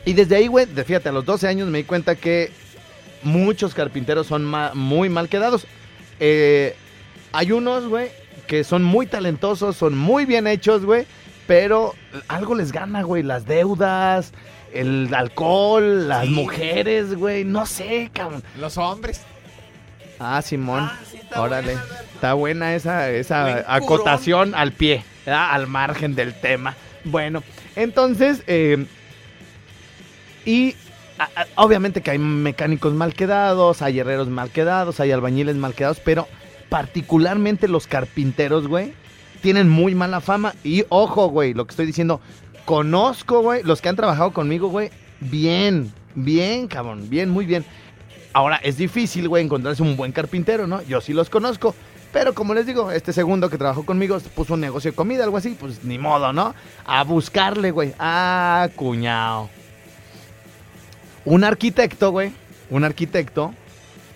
[0.05, 2.51] Y desde ahí, güey, fíjate, a los 12 años me di cuenta que
[3.23, 5.67] muchos carpinteros son ma- muy mal quedados.
[6.19, 6.75] Eh,
[7.31, 8.09] hay unos, güey,
[8.47, 11.05] que son muy talentosos, son muy bien hechos, güey,
[11.47, 11.93] pero
[12.27, 14.33] algo les gana, güey, las deudas,
[14.73, 16.31] el alcohol, las Sí.
[16.31, 18.43] mujeres, güey, no sé, cabrón.
[18.59, 19.21] Los hombres.
[20.19, 21.73] Ah, Simón, Ah, sí, está órale.
[21.73, 21.85] buena.
[22.15, 25.49] Está buena esa, esa acotación al pie, ¿verdad?
[25.51, 26.75] al margen del tema.
[27.03, 27.41] Bueno,
[27.75, 28.85] entonces, eh,
[30.45, 30.75] y
[31.17, 35.73] a- a- obviamente que hay mecánicos mal quedados, hay herreros mal quedados, hay albañiles mal
[35.73, 36.27] quedados, pero
[36.69, 38.93] particularmente los carpinteros, güey,
[39.41, 40.53] tienen muy mala fama.
[40.63, 42.21] Y ojo, güey, lo que estoy diciendo,
[42.65, 47.65] conozco, güey, los que han trabajado conmigo, güey, bien, bien, cabrón, bien, muy bien.
[48.33, 50.81] Ahora, es difícil, güey, encontrarse un buen carpintero, ¿no?
[50.83, 51.75] Yo sí los conozco.
[52.13, 55.37] Pero como les digo, este segundo que trabajó conmigo puso un negocio de comida, algo
[55.37, 56.53] así, pues ni modo, ¿no?
[56.85, 57.93] A buscarle, güey.
[57.99, 59.49] Ah, cuñado.
[61.25, 62.31] Un arquitecto, güey,
[62.69, 63.53] un arquitecto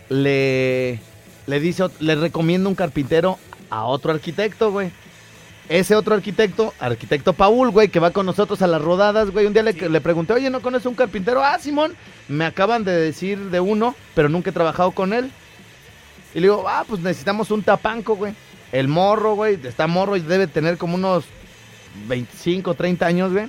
[0.09, 0.99] le,
[1.47, 3.37] le dice, le recomienda un carpintero
[3.69, 4.91] a otro arquitecto, güey.
[5.67, 9.47] Ese otro arquitecto, arquitecto Paul, güey, que va con nosotros a las rodadas, güey.
[9.47, 11.43] Un día le, le pregunté, oye, ¿no conoces un carpintero?
[11.43, 11.95] Ah, Simón,
[12.27, 15.31] me acaban de decir de uno, pero nunca he trabajado con él.
[16.35, 18.33] Y le digo, ah, pues necesitamos un tapanco, güey.
[18.71, 21.25] El morro, güey, está morro y debe tener como unos
[22.07, 23.47] 25, 30 años, güey.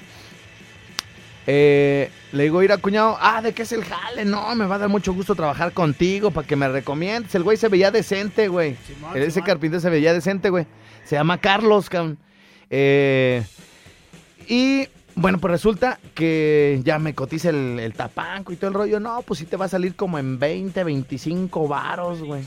[1.46, 4.24] Eh, le digo, ir a cuñado, ah, ¿de qué es el jale?
[4.24, 7.34] No, me va a dar mucho gusto trabajar contigo para que me recomiendes.
[7.34, 8.76] El güey se veía decente, güey.
[8.86, 9.46] Simón, Ese Simón.
[9.46, 10.66] carpintero se veía decente, güey.
[11.04, 12.18] Se llama Carlos, cabrón.
[12.70, 13.44] Eh,
[14.48, 19.00] y bueno, pues resulta que ya me cotiza el, el tapanco y todo el rollo.
[19.00, 22.42] No, pues sí te va a salir como en 20, 25 varos, güey.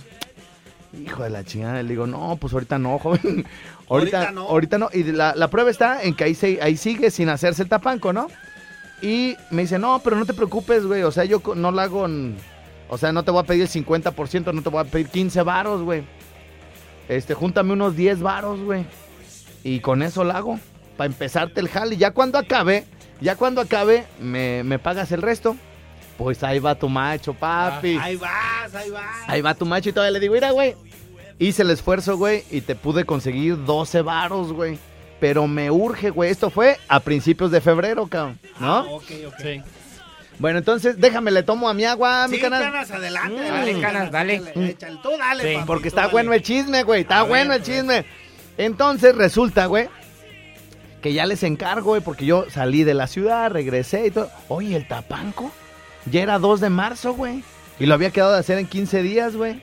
[1.04, 1.82] Hijo de la chingada.
[1.84, 3.45] Le digo, no, pues ahorita no, joven.
[3.89, 4.41] ahorita, Ahorita no.
[4.47, 4.89] Ahorita no.
[4.93, 8.13] Y la, la prueba está en que ahí, se- ahí sigue sin hacerse el tapanco,
[8.13, 8.28] ¿no?
[9.01, 11.03] Y me dice, no, pero no te preocupes, güey.
[11.03, 12.38] O sea, yo no lo hago en-
[12.89, 15.41] O sea, no te voy a pedir el 50%, no te voy a pedir 15
[15.43, 16.03] varos, güey.
[17.07, 18.85] Este, júntame unos 10 varos, güey.
[19.63, 20.59] Y con eso lo hago.
[20.97, 21.97] Para empezarte el jale.
[21.97, 22.85] Ya cuando acabe,
[23.21, 25.55] ya cuando acabe, me, me pagas el resto.
[26.17, 27.97] Pues ahí va tu macho, papi.
[28.01, 29.05] Ahí vas, ahí vas.
[29.27, 30.75] Ahí va tu macho y todavía le digo, mira, güey.
[31.38, 34.77] Hice el esfuerzo, güey, y te pude conseguir 12 varos, güey.
[35.19, 36.32] Pero me urge, güey.
[36.32, 38.39] Esto fue a principios de febrero, cabrón.
[38.60, 38.67] ¿no?
[38.77, 39.34] Ah, ok, ok.
[39.41, 39.62] Sí.
[40.39, 42.63] Bueno, entonces déjame, le tomo a mi agua, a mi Sí, canal.
[42.63, 43.36] canas, adelante.
[43.41, 43.53] Mm.
[43.53, 44.36] Dale, canas, dale.
[44.55, 46.13] Échale, tú dale, Sí, papi, Porque está dale.
[46.13, 47.01] bueno el chisme, güey.
[47.01, 48.05] Está A bueno ver, el chisme.
[48.58, 49.89] Entonces resulta, güey,
[51.01, 54.29] que ya les encargo, güey, porque yo salí de la ciudad, regresé y todo.
[54.47, 55.51] Oye, el tapanco
[56.05, 57.43] ya era 2 de marzo, güey.
[57.77, 59.62] Y lo había quedado de hacer en 15 días, güey.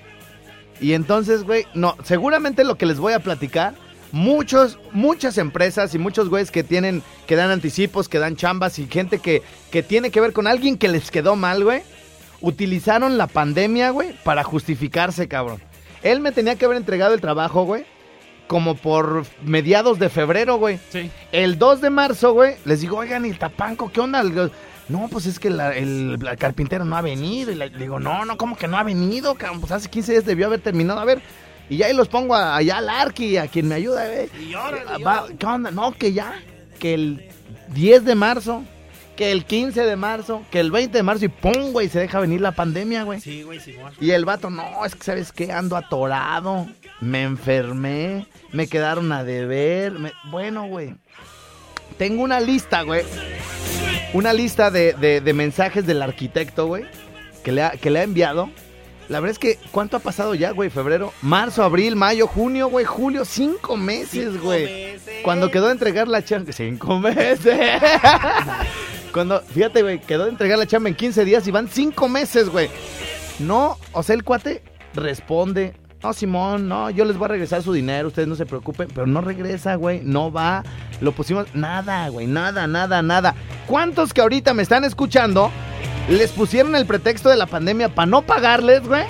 [0.81, 3.75] Y entonces, güey, no, seguramente lo que les voy a platicar,
[4.17, 8.87] muchos, muchas empresas y muchos güeyes que tienen, que dan anticipos, que dan chambas y
[8.87, 11.83] gente que, que tiene que ver con alguien que les quedó mal, güey,
[12.41, 15.61] utilizaron la pandemia, güey, para justificarse, cabrón.
[16.03, 17.85] Él me tenía que haber entregado el trabajo, güey,
[18.47, 20.79] como por mediados de febrero, güey.
[20.91, 21.11] Sí.
[21.33, 24.23] El 2 de marzo, güey, les digo, oigan, ¿y el tapanco qué onda?
[24.89, 27.51] No, pues es que la- el, la carpintero no ha venido.
[27.51, 29.35] Y le digo, no, no, ¿cómo que no ha venido?
[29.35, 29.59] cabrón?
[29.61, 31.01] Pues hace 15 días debió haber terminado.
[31.01, 31.21] A ver,
[31.69, 34.29] y ya ahí los pongo a- allá al Arqui, a quien me ayuda, güey.
[34.49, 35.27] Y órale, Va.
[35.39, 35.71] ¿Qué onda?
[35.71, 36.41] No, que ya,
[36.79, 37.29] que el
[37.69, 38.63] 10 de marzo,
[39.17, 42.21] que el 15 de marzo, que el 20 de marzo y pum, güey, se deja
[42.21, 43.21] venir la pandemia, güey.
[43.21, 43.93] Sí, güey, Simón.
[44.01, 46.67] Y el vato, no, es que sabes qué, ando atorado,
[47.01, 49.93] me enfermé, me quedaron a deber.
[49.93, 50.95] me- Bueno, güey,
[51.99, 53.03] tengo una lista, güey.
[54.13, 56.85] Una lista de, de- de mensajes del arquitecto, güey,
[57.43, 58.51] que le, ha, que le ha enviado.
[59.09, 60.69] La verdad es que, ¿cuánto ha pasado ya, güey?
[60.71, 64.65] Febrero, marzo, abril, mayo, junio, güey, julio, cinco meses, Cinco güey.
[64.65, 65.03] meses.
[65.23, 67.47] Cuando quedó de entregar la chamba, cinco meses.
[69.13, 72.49] Cuando, fíjate, güey, quedó de entregar la chamba en 15 días y van cinco meses,
[72.49, 72.69] güey.
[73.39, 74.63] No, o sea, el cuate
[74.95, 75.75] responde.
[76.03, 79.07] No, Simón, no, yo les voy a regresar su dinero, ustedes no se preocupen, pero
[79.07, 80.63] no regresa, güey, no va.
[81.01, 83.35] Lo pusimos, nada, güey, nada, nada, nada.
[83.67, 85.51] ¿Cuántos que ahorita me están escuchando
[86.09, 89.05] les pusieron el pretexto de la pandemia para no pagarles, güey?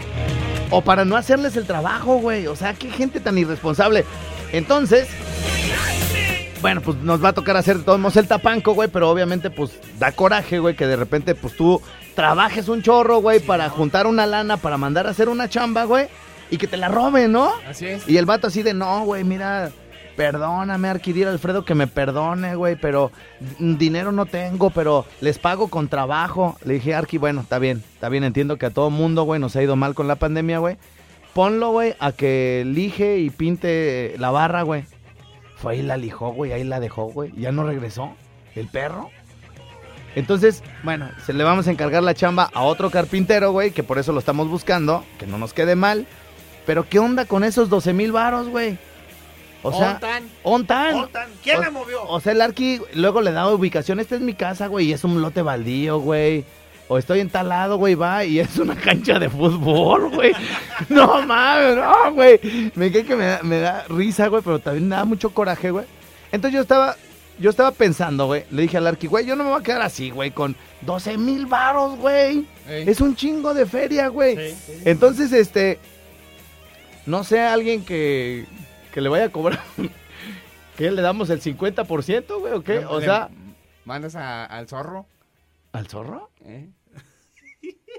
[0.70, 2.46] O para no hacerles el trabajo, güey.
[2.46, 4.04] O sea, qué gente tan irresponsable.
[4.52, 5.08] Entonces,
[6.60, 9.50] bueno, pues nos va a tocar hacer de todos modos el tapanco, güey, pero obviamente
[9.50, 11.80] pues da coraje, güey, que de repente pues tú
[12.14, 16.08] trabajes un chorro, güey, para juntar una lana, para mandar a hacer una chamba, güey,
[16.50, 17.52] y que te la roben, ¿no?
[17.68, 18.08] Así es.
[18.08, 19.70] Y el vato así de, no, güey, mira,
[20.16, 23.12] perdóname, Arquidir Alfredo, que me perdone, güey, pero
[23.58, 26.56] dinero no tengo, pero les pago con trabajo.
[26.64, 29.54] Le dije, Arqui, bueno, está bien, está bien, entiendo que a todo mundo, güey, nos
[29.56, 30.78] ha ido mal con la pandemia, güey.
[31.34, 34.84] Ponlo, güey, a que lije y pinte la barra, güey.
[35.56, 37.32] Fue ahí la lijó, güey, ahí la dejó, güey.
[37.36, 38.14] Ya no regresó
[38.54, 39.10] el perro.
[40.14, 43.98] Entonces, bueno, se le vamos a encargar la chamba a otro carpintero, güey, que por
[43.98, 46.06] eso lo estamos buscando, que no nos quede mal.
[46.64, 48.78] Pero ¿qué onda con esos 12 mil varos, güey?
[49.62, 50.24] O sea, Ontan.
[50.42, 50.94] ontan.
[50.94, 51.28] Ontan.
[51.42, 52.02] ¿Quién O- la movió?
[52.04, 53.98] O sea, el Arqui luego le da ubicación.
[54.00, 56.44] Esta es mi casa, güey, y es un lote baldío, güey.
[56.88, 60.32] O estoy en tal lado, güey, va, y es una cancha de fútbol, güey.
[60.88, 62.38] No mames, no, güey.
[62.76, 65.70] Me cae que me da, me da risa, güey, pero también me da mucho coraje,
[65.72, 65.84] güey.
[66.30, 66.94] Entonces yo estaba,
[67.40, 68.44] yo estaba pensando, güey.
[68.52, 71.18] Le dije al Arqui, güey, yo no me voy a quedar así, güey, con 12
[71.18, 72.46] mil varos, güey.
[72.68, 72.84] Ey.
[72.88, 74.54] Es un chingo de feria, güey.
[74.84, 75.80] Entonces, este,
[77.04, 78.44] no sé, alguien que,
[78.96, 79.60] que le vaya a cobrar,
[80.78, 82.78] que le damos el 50%, güey, o qué?
[82.86, 83.28] O sea,
[83.84, 85.04] Mandas a- al zorro.
[85.72, 86.30] ¿al zorro?
[86.46, 86.70] ¿eh?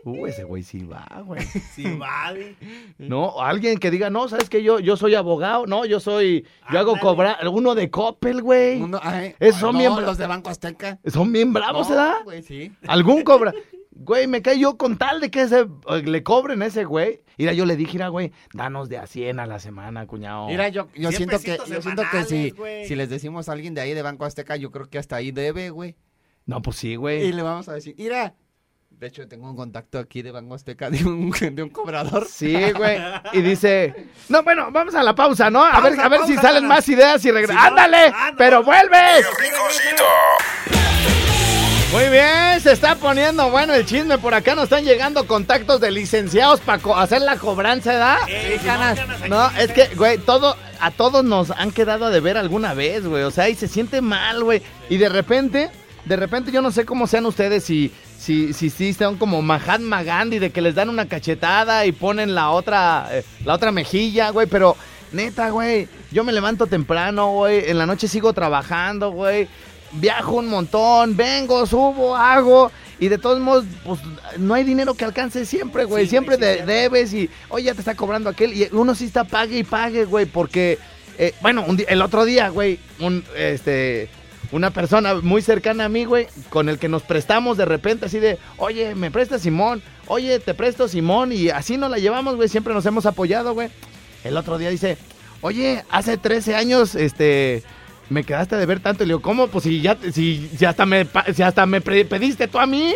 [0.04, 1.42] Uh, ese güey sí va, güey.
[1.76, 2.56] Sí, vale.
[2.98, 6.80] No, alguien que diga, no, ¿sabes que Yo, yo soy abogado, no, yo soy, yo
[6.80, 7.02] hago Ándale.
[7.02, 8.82] cobrar, uno de Coppel, güey.
[8.82, 10.98] Uno- ay, Esos son no, bien los de Banco Azteca.
[11.06, 12.16] Son bien bravos, No, ¿verdad?
[12.24, 12.72] güey, sí.
[12.88, 13.54] Algún cobra.
[14.00, 17.22] Güey, me cae yo con tal de que ese, eh, le cobren a ese güey.
[17.38, 20.48] Mira, yo le dije, mira, güey, danos de a 100 a la semana, cuñado.
[20.48, 22.88] Mira, yo, yo siento que, yo siento que si, güey.
[22.88, 25.32] si les decimos a alguien de ahí de Banco Azteca, yo creo que hasta ahí
[25.32, 25.96] debe, güey.
[26.46, 27.32] No, pues sí, Y güey.
[27.32, 28.34] le vamos a decir, mira.
[28.90, 32.26] De hecho, tengo un contacto aquí de Banco Azteca de un, de un cobrador.
[32.28, 32.98] Sí, güey.
[33.34, 33.94] Y dice,
[34.30, 35.64] no, bueno, vamos a la pausa, ¿no?
[35.64, 36.76] A ver, Pausa, a ver si pausa, salen Nana.
[36.76, 37.62] más ideas y regresamos.
[37.64, 38.10] Si no- ¡Ándale!
[38.10, 38.38] No.
[38.38, 39.26] ¡Pero vuelves!
[41.92, 44.18] Muy bien, se está poniendo bueno el chisme.
[44.18, 48.18] Por acá nos están llegando contactos de licenciados para hacer la cobranza, ¿verdad?
[48.28, 52.38] Eh, Sí, aquí No, es que, güey, todo, a todos nos han quedado a deber
[52.38, 53.24] alguna vez, güey.
[53.24, 54.62] O sea, y se siente mal, güey.
[54.90, 55.70] Y de repente,
[56.04, 60.04] de repente yo no sé cómo sean ustedes si, si, si, si son como Mahatma
[60.04, 64.32] Gandhi, de que les dan una cachetada y ponen la otra, eh, la otra mejilla,
[64.32, 64.46] güey.
[64.48, 64.76] Pero,
[65.14, 67.70] neta, güey, yo me levanto temprano, güey.
[67.70, 69.48] En la noche sigo trabajando, güey.
[69.94, 72.72] Viajo un montón, vengo, subo, hago.
[73.00, 74.00] Y de todos modos, pues
[74.38, 76.06] no hay dinero que alcance siempre, güey.
[76.06, 78.54] Sí, siempre güey, sí, de- debes y, oye, ya te está cobrando aquel.
[78.54, 80.80] Y uno sí está pague y pague, güey, porque,
[81.20, 84.10] eh, bueno, un el otro día, güey, un, este,
[84.52, 88.18] una persona muy cercana a mí, güey, con el que nos prestamos de repente, así
[88.18, 92.50] de, oye, me presta Simón, oye, te presto Simón, y así nos la llevamos, güey,
[92.50, 93.70] siempre nos hemos apoyado, güey.
[94.24, 94.98] El otro día dice,
[95.42, 97.62] oye, hace 13 años, este,
[98.10, 99.04] me quedaste de ver tanto.
[99.04, 99.48] Y le digo, ¿cómo?
[99.48, 102.96] Pues si ya, si, si hasta me, si hasta me pediste tú a mí.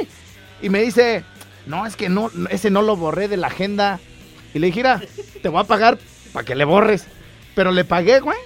[0.62, 1.24] Y me dice,
[1.66, 4.00] no, es que no, ese no lo borré de la agenda.
[4.54, 5.02] Y le dije, mira,
[5.42, 5.98] te voy a pagar
[6.34, 7.06] para que le borres.
[7.56, 8.38] Pero le pagué, güey,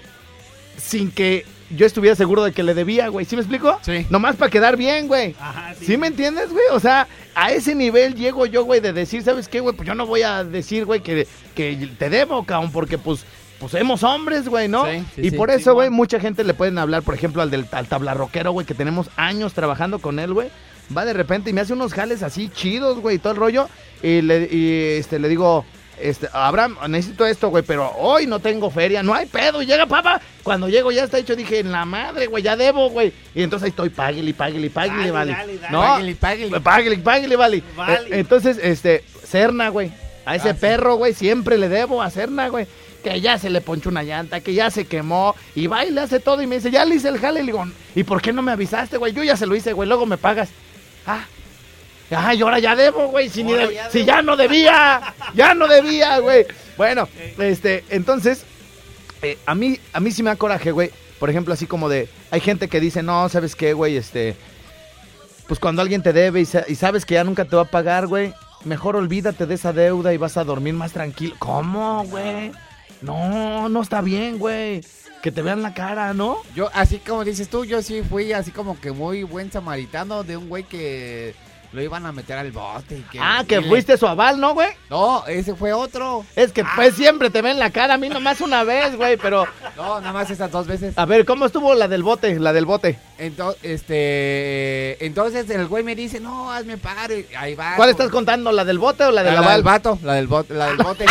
[0.77, 3.25] sin que yo estuviera seguro de que le debía, güey.
[3.25, 3.79] ¿Sí me explico?
[3.81, 4.05] Sí.
[4.09, 5.35] Nomás para quedar bien, güey.
[5.39, 6.65] Ajá, ¿Sí me entiendes, güey?
[6.71, 9.75] O sea, a ese nivel llego yo, güey, de decir, ¿sabes qué, güey?
[9.75, 13.25] Pues yo no voy a decir, güey, que, que te debo, cabrón, porque pues,
[13.59, 14.85] pues somos hombres, güey, ¿no?
[14.85, 17.49] Sí, sí, y por sí, eso, güey, mucha gente le pueden hablar, por ejemplo, al
[17.51, 20.49] del al tablarroquero, güey, que tenemos años trabajando con él, güey.
[20.95, 23.67] Va de repente y me hace unos jales así chidos, güey, y todo el rollo.
[24.03, 25.65] Y le, y, este, le digo,
[25.99, 29.61] este, Abraham, necesito esto, güey, pero hoy no tengo feria, no hay pedo.
[29.63, 32.89] Y llega papá, cuando llego ya está hecho, dije, en la madre, güey, ya debo,
[32.89, 33.13] güey.
[33.33, 35.31] Y entonces ahí estoy, páguele, páguele, páguele, vale.
[35.31, 35.71] dale, dale.
[35.71, 36.59] No, Páguele, páguele.
[36.61, 37.63] páguele, páguele, vale.
[37.75, 38.09] Vale.
[38.09, 39.91] Eh, entonces, este, Serna, güey.
[40.27, 42.67] A ese Ah, perro, güey, siempre le debo a Serna, güey.
[43.05, 45.35] Que ya se le ponchó una llanta, que ya se quemó.
[45.53, 47.41] Y va y le hace todo y me dice, ya le hice el jale.
[47.41, 47.63] Y le digo,
[47.93, 49.13] ¿y por qué no me avisaste, güey?
[49.13, 50.49] Yo ya se lo hice, güey, luego me pagas.
[51.05, 51.23] Ah.
[52.09, 53.29] Ay, ahora ya debo, güey.
[53.29, 55.01] Si, deb- ya si ya no debía.
[55.35, 56.45] Ya no debía, güey.
[56.77, 58.43] Bueno, este, entonces,
[59.21, 60.89] eh, a mí, a mí sí me da coraje, güey.
[61.19, 63.97] Por ejemplo, así como de, hay gente que dice, no, ¿sabes qué, güey?
[63.97, 64.35] Este,
[65.47, 67.65] pues cuando alguien te debe y, sa- y sabes que ya nunca te va a
[67.71, 68.33] pagar, güey,
[68.65, 71.35] mejor olvídate de esa deuda y vas a dormir más tranquilo.
[71.39, 72.51] ¿Cómo, güey?
[73.01, 74.81] No, no está bien, güey.
[75.21, 76.37] Que te vean la cara, ¿no?
[76.55, 80.37] Yo, así como dices tú, yo sí fui así como que muy buen samaritano de
[80.37, 81.33] un güey que
[81.73, 82.99] lo iban a meter al bote.
[82.99, 84.69] Y que, ah, y que le- fuiste su aval, ¿no, güey?
[84.89, 86.23] No, ese fue otro.
[86.35, 89.45] Es que pues siempre te ven la cara, a mí nomás una vez, güey, pero...
[89.75, 90.97] No, nada más esas dos veces.
[90.97, 92.39] A ver, ¿cómo estuvo la del bote?
[92.39, 92.97] La del bote.
[93.17, 97.13] Entonces, este, entonces el güey me dice, no, hazme paro.
[97.17, 97.75] y Ahí va.
[97.75, 98.51] ¿Cuál estás contando?
[98.51, 99.55] ¿La del bote o la La, del la aval?
[99.55, 101.05] del vato, la del bote, la del bote.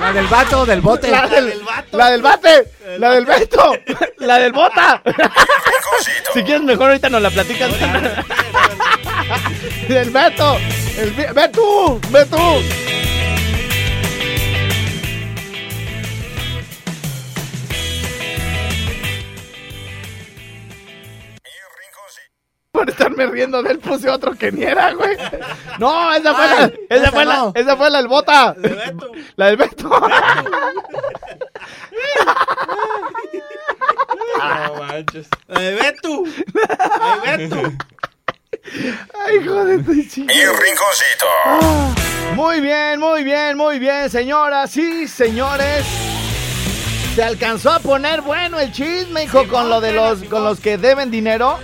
[0.00, 1.10] La del vato, del bote.
[1.10, 1.96] La del, del vato.
[1.96, 3.72] la del bate, la del Beto,
[4.18, 5.02] la del bota.
[6.34, 7.70] si quieres mejor ahorita nos la platicas.
[9.88, 10.56] del Beto,
[10.98, 12.99] el ve tú, ve tú.
[22.72, 25.16] Por estarme riendo de él puse otro que ni era, güey.
[25.78, 27.52] No, esa fue la, Ay, esa esa fue la, no.
[27.54, 28.54] esa fue la del bota.
[28.56, 29.12] del Beto.
[29.36, 29.90] La del Beto.
[34.38, 35.28] No manches.
[35.48, 36.26] Ay, ve tú.
[37.00, 37.78] Ay, ve tú.
[39.26, 40.32] Ay, hijo de tu chica.
[40.32, 41.26] Mi rinconcito.
[42.34, 45.84] Muy bien, muy bien, muy bien, señoras y señores.
[47.14, 50.78] Se alcanzó a poner bueno el chisme, hijo, con lo de los, con los que
[50.78, 51.58] deben dinero.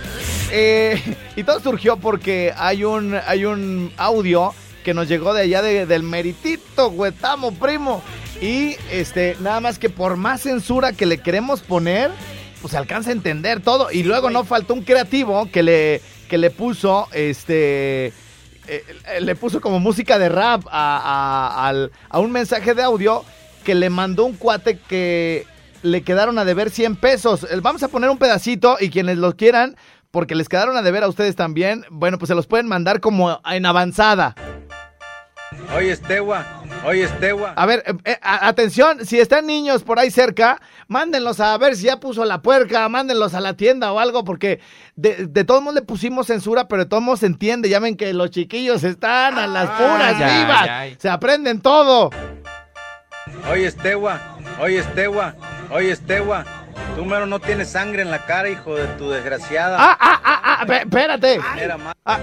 [0.51, 1.01] Eh,
[1.35, 5.85] y todo surgió porque hay un, hay un audio que nos llegó de allá de-
[5.85, 8.01] del meritito, Huetamo, primo.
[8.41, 12.11] Y este, nada más que por más censura que le queremos poner,
[12.61, 13.91] pues alcanza a entender todo.
[13.91, 18.07] Y luego no faltó un creativo que le, que le puso este.
[18.07, 18.13] eh,
[18.67, 18.83] eh,
[19.21, 23.25] le puso como música de rap a, a- a un mensaje de audio
[23.65, 25.45] que le mandó un cuate que
[25.83, 27.43] le quedaron a deber 100 pesos.
[27.49, 29.75] Eh, Vamos a poner un pedacito y quienes lo quieran,
[30.17, 33.39] porque les quedaron a deber a ustedes también, bueno, pues se los pueden mandar como
[33.45, 34.33] en avanzada.
[35.75, 37.53] Oye, Estegua, oye, Estegua.
[37.55, 41.83] A ver, eh, eh, atención, si están niños por ahí cerca, mándenlos a ver si
[41.83, 44.59] ya puso la puerca, mándenlos a la tienda o algo, porque
[44.95, 47.69] de, de todos modos le pusimos censura, pero de todos modos se entiende.
[47.69, 50.95] Ya ven que los chiquillos están a las puras ay, vivas, ay.
[50.97, 52.09] se aprenden todo.
[53.51, 54.19] Oye, Estegua,
[54.59, 55.35] oye, Estegua,
[55.69, 56.56] oye, Estegua.
[56.95, 59.77] Tú mero no tienes sangre en la cara, hijo de tu desgraciada.
[59.79, 61.39] Ah, ah, ah, ah espérate.
[61.55, 62.19] Mira, ah.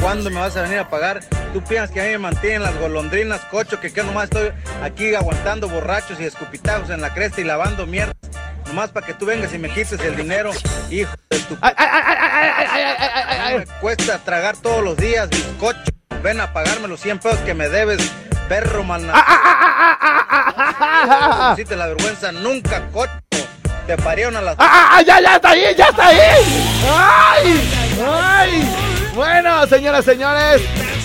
[0.00, 1.20] ¿Cuándo me vas a venir a pagar?
[1.52, 5.14] Tú piensas que a mí me mantienen las golondrinas, cocho, que que nomás estoy aquí
[5.14, 8.12] aguantando borrachos y escupitajos en la cresta y lavando mierda.
[8.66, 10.52] Nomás para que tú vengas y me quites el dinero,
[10.90, 11.56] hijo de tu...
[11.60, 15.80] Ay, ay, ay, me cuesta tragar todos los días, bizcocho.
[16.22, 18.12] Ven a pagarme los 100 pesos que me debes,
[18.48, 19.24] perro malnacido.
[19.26, 19.98] Ah,
[20.82, 23.12] ah, ah, la vergüenza nunca, cocho.
[23.90, 24.54] Te parieron a las...
[24.56, 26.18] ¡Ah, ah, ah, ya, ya está ahí, ya está ahí!
[26.88, 27.70] ¡Ay!
[28.06, 29.10] ¡Ay!
[29.16, 30.62] Bueno, señoras, señores,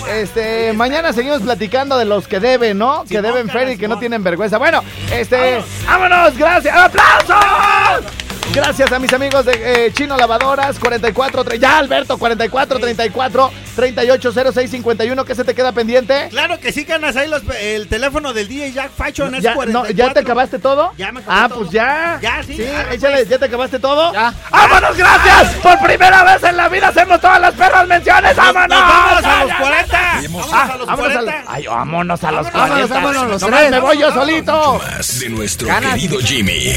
[0.08, 3.02] este, mañana seguimos platicando de los que deben, ¿no?
[3.02, 4.58] que deben Fer y que no tienen vergüenza.
[4.58, 8.25] Bueno, este, vámonos, gracias, ¡aplausos!
[8.54, 14.32] Gracias a mis amigos de eh, Chino Lavadoras, 44, tre- ya Alberto, 44, 34, 38,
[14.52, 16.28] 06, 51, ¿qué se te queda pendiente?
[16.30, 17.16] Claro que sí, canas.
[17.16, 19.92] Ahí los- el teléfono del DJ Jack Fashion es Ya, 44.
[19.92, 20.90] no, ¿Ya te acabaste todo?
[20.96, 21.58] Ya me acabé Ah, todo.
[21.60, 22.18] pues ya.
[22.22, 23.28] Ya, sí, arre, échale, pues.
[23.28, 24.12] ¿ya te acabaste todo?
[24.14, 24.32] Ya.
[24.50, 25.52] ¡Vámonos, gracias!
[25.56, 28.36] Por primera vez en la vida hacemos todas las perras menciones.
[28.36, 28.68] ¡Vámonos!
[28.70, 29.92] Nos vamos Ya, a los ya, 40.
[29.92, 30.28] ya.
[30.28, 31.42] Vámonos Ah, a los vámonos a 40.
[31.42, 32.94] los- Ay, vámonos a los Vámonos, 40.
[32.94, 33.70] vámonos los Nomás tres.
[33.70, 34.78] me voy yo solito.
[34.82, 35.94] Más de nuestro Ganas.
[35.94, 36.72] querido Jimmy.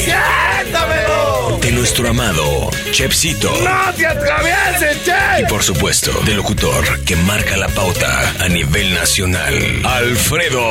[1.62, 3.52] De nuestro amado Chepsito.
[3.64, 5.46] ¡No te atravieses, Y che!
[5.50, 9.54] por supuesto, del locutor que marca la pauta a nivel nacional,
[9.84, 10.68] Alfredo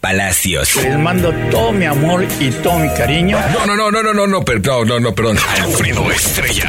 [0.00, 0.76] Palacios.
[0.76, 3.38] Les mando todo mi amor y todo mi cariño.
[3.52, 5.38] No, no, no, no, no, no, no, perdón, no, no, perdón.
[5.60, 6.68] Alfredo Estrella.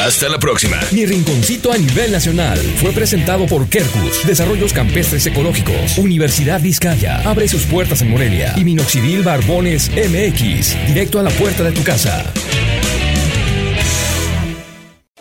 [0.00, 0.78] Hasta la próxima.
[0.92, 7.46] Mi rinconcito a nivel nacional fue presentado por Kerkus, Desarrollos Campestres Ecológicos, Universidad Vizcaya, abre
[7.48, 12.32] sus puertas en Morelia y Minoxidil Barbones MX, directo a la puerta de tu casa.